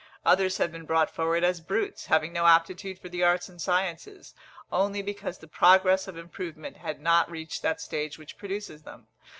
Others 0.25 0.57
have 0.57 0.71
been 0.71 0.87
brought 0.87 1.13
forward 1.13 1.43
as 1.43 1.61
brutes, 1.61 2.07
having 2.07 2.33
no 2.33 2.47
aptitude 2.47 2.97
for 2.97 3.07
the 3.07 3.21
arts 3.21 3.49
and 3.49 3.61
sciences, 3.61 4.33
only 4.71 5.03
because 5.03 5.37
the 5.37 5.47
progress 5.47 6.07
of 6.07 6.17
improvement 6.17 6.77
had 6.77 6.99
not 6.99 7.29
reached 7.29 7.61
that 7.61 7.79
stage 7.79 8.17
which 8.17 8.35
produces 8.39 8.81
them. 8.81 9.05